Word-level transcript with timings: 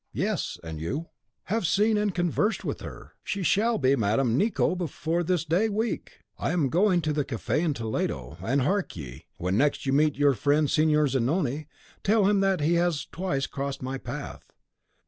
"Yes; 0.13 0.57
and 0.63 0.81
you" 0.81 1.09
"Have 1.51 1.67
seen 1.67 1.95
and 1.95 2.11
conversed 2.15 2.65
with 2.65 2.79
her. 2.81 3.13
She 3.23 3.43
shall 3.43 3.77
be 3.77 3.95
Madame 3.95 4.35
Nicot 4.35 4.79
before 4.79 5.21
this 5.21 5.45
day 5.45 5.69
week! 5.69 6.23
I 6.39 6.53
am 6.53 6.69
going 6.69 7.01
to 7.01 7.13
the 7.13 7.23
cafe, 7.23 7.61
in 7.61 7.73
the 7.73 7.81
Toledo; 7.81 8.35
and 8.41 8.63
hark 8.63 8.95
ye, 8.95 9.27
when 9.37 9.57
next 9.59 9.85
you 9.85 9.93
meet 9.93 10.15
your 10.17 10.33
friend 10.33 10.67
Signor 10.71 11.07
Zanoni, 11.07 11.67
tell 12.01 12.25
him 12.27 12.39
that 12.39 12.61
he 12.61 12.73
has 12.81 13.05
twice 13.11 13.45
crossed 13.45 13.83
my 13.83 13.99
path. 13.99 14.51